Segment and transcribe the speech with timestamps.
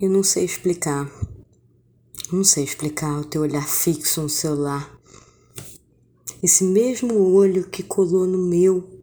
[0.00, 1.10] Eu não sei explicar.
[2.32, 4.98] Não sei explicar o teu olhar fixo no celular.
[6.42, 9.02] Esse mesmo olho que colou no meu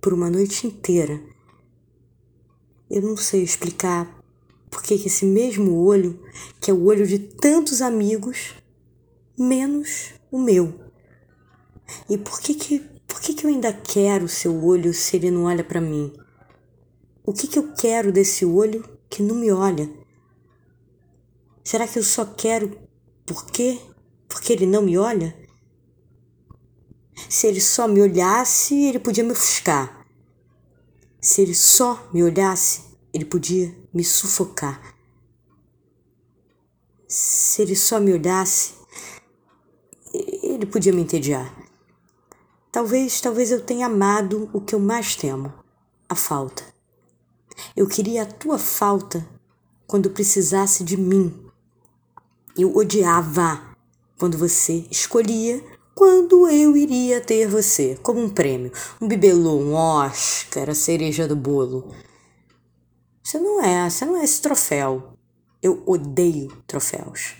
[0.00, 1.22] por uma noite inteira.
[2.90, 4.22] Eu não sei explicar
[4.70, 6.20] porque que esse mesmo olho,
[6.60, 8.54] que é o olho de tantos amigos,
[9.38, 10.80] menos o meu.
[12.10, 15.30] E por que que, por que que eu ainda quero o seu olho se ele
[15.30, 16.12] não olha para mim?
[17.24, 18.84] O que que eu quero desse olho
[19.14, 19.88] que não me olha?
[21.62, 22.76] Será que eu só quero
[23.24, 23.80] por quê?
[24.28, 25.32] Porque ele não me olha?
[27.30, 30.04] Se ele só me olhasse, ele podia me ofuscar.
[31.20, 34.82] Se ele só me olhasse, ele podia me sufocar.
[37.06, 38.74] Se ele só me olhasse,
[40.12, 41.56] ele podia me entediar.
[42.72, 45.54] Talvez, talvez eu tenha amado o que eu mais temo,
[46.08, 46.73] a falta.
[47.76, 49.26] Eu queria a tua falta
[49.86, 51.32] quando precisasse de mim.
[52.56, 53.76] Eu odiava
[54.18, 55.62] quando você escolhia
[55.94, 61.36] quando eu iria ter você, como um prêmio, um bibelô, um Oscar, a cereja do
[61.36, 61.94] bolo.
[63.22, 65.16] Você não é, você não é esse troféu.
[65.62, 67.36] Eu odeio troféus.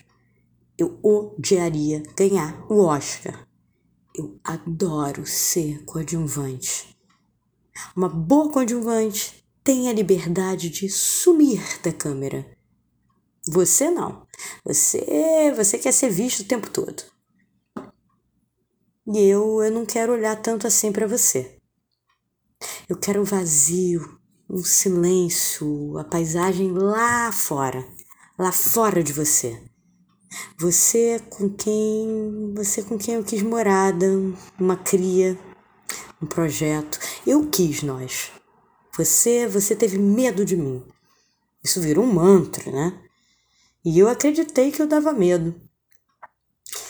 [0.79, 3.47] Eu odiaria ganhar o Oscar.
[4.17, 6.97] Eu adoro ser coadjuvante.
[7.97, 12.47] Uma boa coadjuvante tem a liberdade de sumir da câmera.
[13.49, 14.27] Você não.
[14.63, 17.03] Você, você quer ser visto o tempo todo.
[19.07, 21.57] E eu, eu não quero olhar tanto assim para você.
[22.89, 27.87] Eu quero o vazio, o silêncio, a paisagem lá fora,
[28.39, 29.63] lá fora de você.
[30.59, 34.07] Você com quem, você com quem eu quis morada,
[34.59, 35.39] uma cria,
[36.21, 36.99] um projeto.
[37.27, 38.33] Eu quis nós.
[38.97, 40.85] Você, você teve medo de mim.
[41.63, 43.01] Isso virou um mantra, né?
[43.85, 45.61] E eu acreditei que eu dava medo.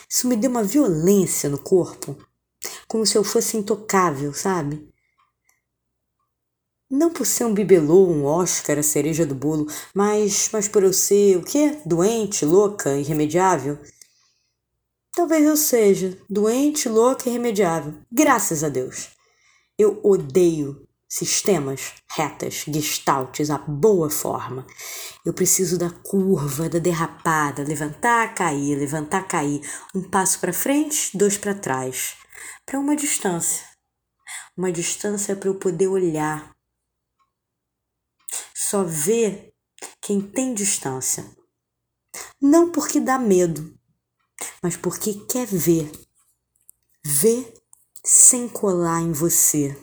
[0.08, 2.16] Isso me deu uma violência no corpo,
[2.86, 4.88] como se eu fosse intocável, sabe?
[6.90, 10.92] Não por ser um bibelô, um Oscar, a cereja do bolo, mas, mas por eu
[10.92, 11.80] ser o quê?
[11.84, 13.78] Doente, louca, irremediável?
[15.12, 17.94] Talvez eu seja doente, louca irremediável.
[18.12, 19.10] Graças a Deus.
[19.78, 24.66] Eu odeio sistemas, retas, gestaltes, a boa forma.
[25.24, 29.60] Eu preciso da curva, da derrapada, levantar, cair, levantar, cair,
[29.94, 32.16] um passo para frente, dois para trás,
[32.66, 33.64] para uma distância.
[34.56, 36.52] Uma distância para eu poder olhar.
[38.52, 39.52] Só ver
[40.00, 41.24] quem tem distância.
[42.42, 43.72] Não porque dá medo,
[44.60, 45.92] mas porque quer ver.
[47.04, 47.54] Ver
[48.04, 49.76] sem colar em você.